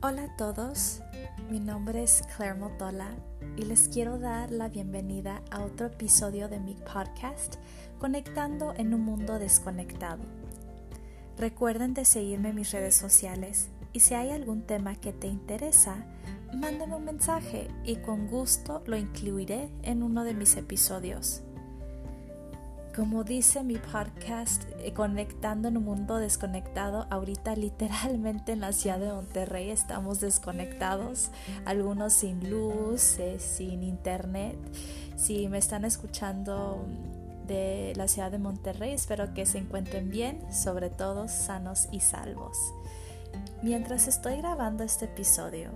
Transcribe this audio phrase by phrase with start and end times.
[0.00, 1.02] Hola a todos,
[1.50, 3.16] mi nombre es Claire Motola
[3.56, 7.56] y les quiero dar la bienvenida a otro episodio de mi podcast
[7.98, 10.22] Conectando en un mundo desconectado.
[11.36, 15.96] Recuerden de seguirme en mis redes sociales y si hay algún tema que te interesa,
[16.54, 21.42] mándame un mensaje y con gusto lo incluiré en uno de mis episodios.
[22.98, 28.98] Como dice mi podcast, eh, Conectando en un mundo desconectado, ahorita literalmente en la ciudad
[28.98, 31.30] de Monterrey estamos desconectados,
[31.64, 34.56] algunos sin luz, eh, sin internet.
[35.14, 36.84] Si me están escuchando
[37.46, 42.58] de la ciudad de Monterrey, espero que se encuentren bien, sobre todo sanos y salvos.
[43.62, 45.70] Mientras estoy grabando este episodio,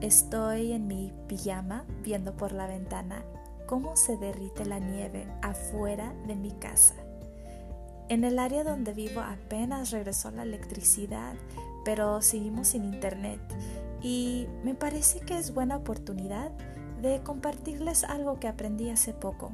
[0.00, 3.24] estoy en mi pijama viendo por la ventana
[3.70, 6.96] cómo se derrite la nieve afuera de mi casa.
[8.08, 11.34] En el área donde vivo apenas regresó la electricidad,
[11.84, 13.38] pero seguimos sin internet
[14.02, 16.50] y me parece que es buena oportunidad
[17.00, 19.52] de compartirles algo que aprendí hace poco.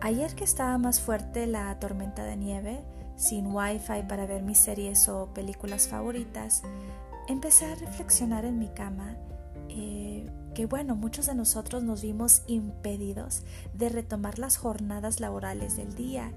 [0.00, 2.80] Ayer que estaba más fuerte la tormenta de nieve,
[3.16, 6.62] sin wifi para ver mis series o películas favoritas,
[7.28, 9.14] empecé a reflexionar en mi cama
[9.68, 10.05] eh,
[10.56, 13.42] que bueno, muchos de nosotros nos vimos impedidos
[13.74, 16.32] de retomar las jornadas laborales del día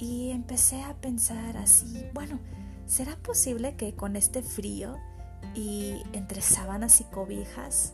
[0.00, 2.40] y empecé a pensar así, bueno,
[2.86, 4.96] ¿será posible que con este frío
[5.54, 7.92] y entre sábanas y cobijas,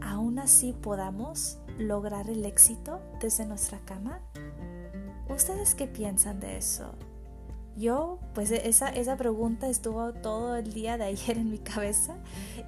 [0.00, 4.22] aún así podamos lograr el éxito desde nuestra cama?
[5.28, 6.94] ¿Ustedes qué piensan de eso?
[7.76, 12.16] Yo, pues e-, esa, esa pregunta estuvo todo el día de ayer en mi cabeza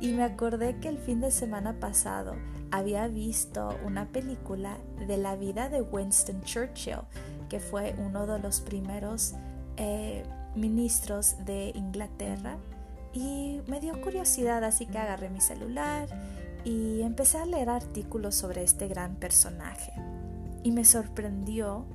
[0.01, 2.35] y me acordé que el fin de semana pasado
[2.71, 7.01] había visto una película de la vida de Winston Churchill,
[7.49, 9.35] que fue uno de los primeros
[9.77, 12.59] eh, ministros de Inglaterra
[13.13, 16.09] y me dio curiosidad, así que agarré mi celular
[16.65, 19.93] y empecé a leer artículos sobre este gran personaje.
[20.65, 21.87] Y me sorprendió,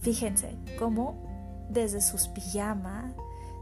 [0.00, 1.35] fíjense, cómo
[1.68, 3.14] desde sus pijamas,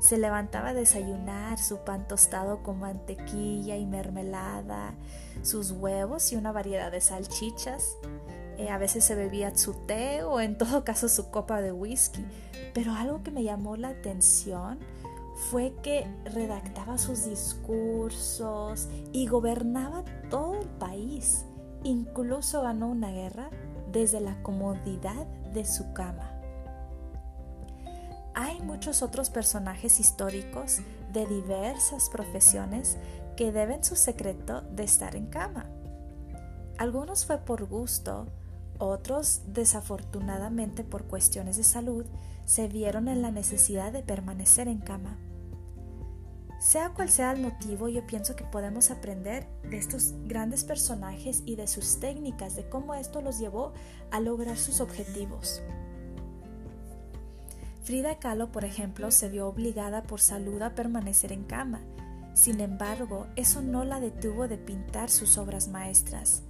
[0.05, 4.95] se levantaba a desayunar su pan tostado con mantequilla y mermelada,
[5.43, 7.97] sus huevos y una variedad de salchichas.
[8.59, 12.23] Eh, a veces se bebía su té o en todo caso su copa de whisky.
[12.75, 14.79] Pero algo que me llamó la atención
[15.51, 21.47] fue que redactaba sus discursos y gobernaba todo el país.
[21.83, 23.49] Incluso ganó una guerra
[23.91, 26.34] desde la comodidad de su cama
[28.35, 30.79] hay muchos otros personajes históricos
[31.13, 32.99] de diversas profesiones
[33.37, 35.67] que deben su secreto de estar en cama.
[36.79, 38.27] Algunos fue por gusto,
[38.79, 42.05] otros desafortunadamente por cuestiones de salud
[42.45, 45.17] se vieron en la necesidad de permanecer en cama.
[46.59, 51.57] Sea cual sea el motivo, yo pienso que podemos aprender de estos grandes personajes y
[51.57, 53.75] de sus técnicas, de cómo esto los llevó
[54.11, 55.63] a lograr sus objetivos.
[57.85, 61.83] Frida Kahlo, por ejemplo, se vio obligada por salud a permanecer en cama.
[62.33, 66.43] Sin embargo, eso no la detuvo de pintar sus obras maestras.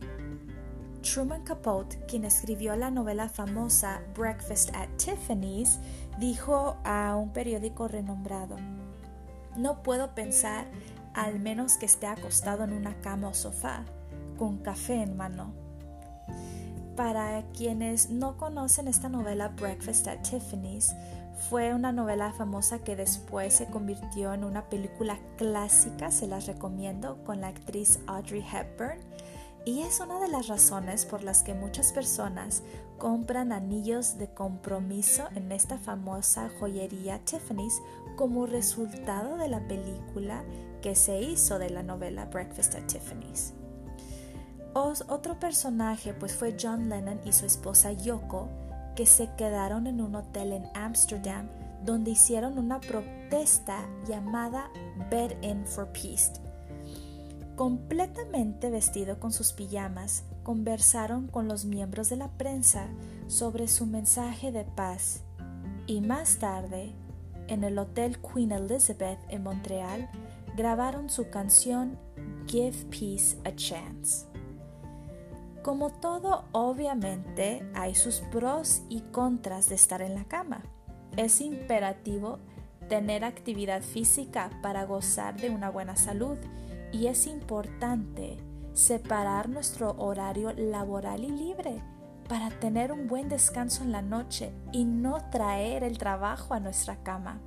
[1.02, 5.80] Truman Capote, quien escribió la novela famosa Breakfast at Tiffany's,
[6.20, 8.56] dijo a un periódico renombrado,
[9.56, 10.66] No puedo pensar
[11.14, 13.84] al menos que esté acostado en una cama o sofá,
[14.38, 15.52] con café en mano.
[16.96, 20.94] Para quienes no conocen esta novela Breakfast at Tiffany's,
[21.36, 27.22] fue una novela famosa que después se convirtió en una película clásica, se las recomiendo,
[27.24, 29.00] con la actriz Audrey Hepburn.
[29.66, 32.62] Y es una de las razones por las que muchas personas
[32.98, 37.80] compran anillos de compromiso en esta famosa joyería Tiffany's
[38.16, 40.44] como resultado de la película
[40.82, 43.54] que se hizo de la novela Breakfast at Tiffany's.
[44.74, 48.48] otro personaje pues fue John Lennon y su esposa Yoko,
[48.94, 51.48] que se quedaron en un hotel en Ámsterdam
[51.84, 54.70] donde hicieron una protesta llamada
[55.10, 56.32] Bed In for Peace.
[57.56, 62.88] Completamente vestido con sus pijamas, conversaron con los miembros de la prensa
[63.26, 65.22] sobre su mensaje de paz
[65.86, 66.94] y más tarde,
[67.46, 70.08] en el Hotel Queen Elizabeth en Montreal,
[70.56, 71.98] grabaron su canción
[72.46, 74.33] Give Peace a Chance.
[75.64, 80.62] Como todo, obviamente hay sus pros y contras de estar en la cama.
[81.16, 82.38] Es imperativo
[82.90, 86.36] tener actividad física para gozar de una buena salud
[86.92, 88.36] y es importante
[88.74, 91.82] separar nuestro horario laboral y libre
[92.28, 97.02] para tener un buen descanso en la noche y no traer el trabajo a nuestra
[97.02, 97.40] cama.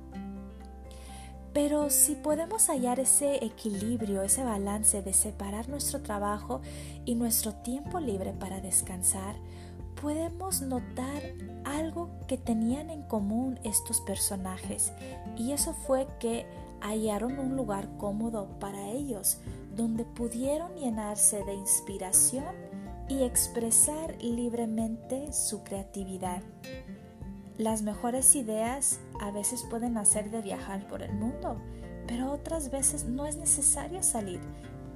[1.58, 6.60] Pero si podemos hallar ese equilibrio, ese balance de separar nuestro trabajo
[7.04, 9.34] y nuestro tiempo libre para descansar,
[10.00, 11.20] podemos notar
[11.64, 14.92] algo que tenían en común estos personajes
[15.36, 16.46] y eso fue que
[16.80, 19.38] hallaron un lugar cómodo para ellos
[19.74, 22.54] donde pudieron llenarse de inspiración
[23.08, 26.40] y expresar libremente su creatividad.
[27.58, 31.60] Las mejores ideas a veces pueden hacer de viajar por el mundo,
[32.06, 34.40] pero otras veces no es necesario salir.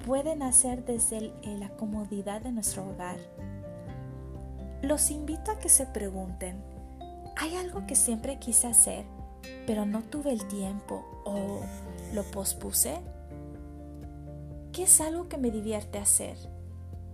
[0.07, 3.19] Pueden hacer desde la comodidad de nuestro hogar.
[4.81, 6.63] Los invito a que se pregunten,
[7.37, 9.07] ¿hay algo que siempre quise hacer,
[9.67, 11.63] pero no tuve el tiempo o
[12.15, 13.01] lo pospuse?
[14.73, 16.37] ¿Qué es algo que me divierte hacer?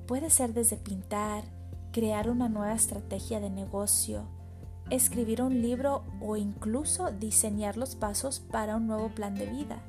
[0.06, 1.42] Puede ser desde pintar,
[1.90, 4.28] crear una nueva estrategia de negocio,
[4.90, 9.82] escribir un libro o incluso diseñar los pasos para un nuevo plan de vida.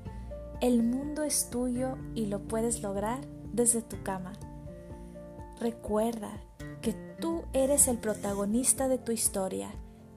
[0.61, 3.21] El mundo es tuyo y lo puedes lograr
[3.53, 4.33] desde tu cama.
[5.59, 6.31] Recuerda
[6.81, 9.71] que tú eres el protagonista de tu historia.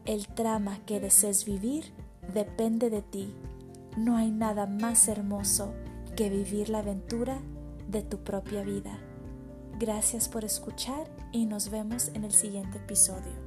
[0.05, 1.93] El trama que desees vivir
[2.33, 3.35] depende de ti.
[3.97, 5.73] No hay nada más hermoso
[6.17, 7.39] que vivir la aventura
[7.89, 8.99] de tu propia vida.
[9.79, 13.42] Gracias por escuchar y nos vemos en el siguiente episodio.